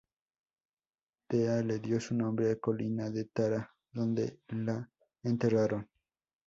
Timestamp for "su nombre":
1.99-2.49